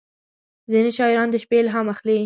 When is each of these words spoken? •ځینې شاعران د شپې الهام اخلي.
•ځینې 0.71 0.91
شاعران 0.97 1.27
د 1.31 1.35
شپې 1.43 1.57
الهام 1.61 1.87
اخلي. 1.93 2.17